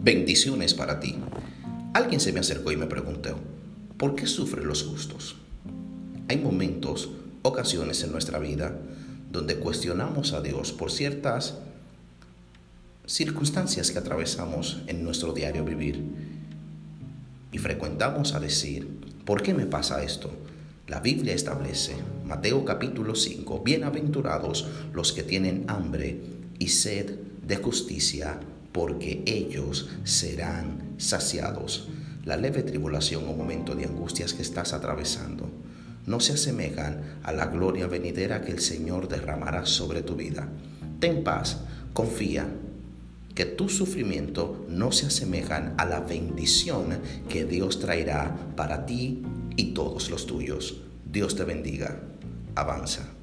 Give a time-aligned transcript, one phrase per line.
[0.00, 1.16] Bendiciones para ti.
[1.92, 3.36] Alguien se me acercó y me preguntó,
[3.96, 5.36] ¿por qué sufren los justos?
[6.28, 7.10] Hay momentos,
[7.42, 8.78] ocasiones en nuestra vida
[9.32, 11.58] donde cuestionamos a Dios por ciertas
[13.06, 16.00] circunstancias que atravesamos en nuestro diario vivir.
[17.50, 18.86] Y frecuentamos a decir,
[19.24, 20.30] ¿por qué me pasa esto?
[20.86, 26.20] La Biblia establece, Mateo capítulo 5, bienaventurados los que tienen hambre
[26.58, 28.40] y sed de justicia,
[28.72, 29.77] porque ellos
[30.18, 31.88] serán saciados.
[32.24, 35.48] La leve tribulación o momento de angustias que estás atravesando
[36.06, 40.48] no se asemejan a la gloria venidera que el Señor derramará sobre tu vida.
[40.98, 41.58] Ten paz,
[41.92, 42.48] confía,
[43.34, 49.22] que tu sufrimiento no se asemejan a la bendición que Dios traerá para ti
[49.56, 50.82] y todos los tuyos.
[51.04, 52.00] Dios te bendiga.
[52.56, 53.17] Avanza.